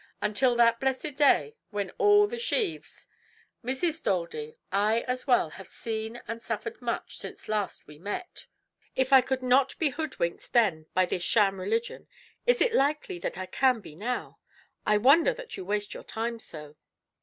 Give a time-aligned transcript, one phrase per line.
[0.19, 3.05] Until that blessed day, when all the sheaves"
[3.63, 4.01] "Mrs.
[4.01, 8.47] Daldy, I as well have seen and suffered much since last we met.
[8.95, 12.07] If I could not be hoodwinked then by this sham religion,
[12.47, 14.39] is it likely that I can be now?
[14.87, 16.77] I wonder that you waste your time so."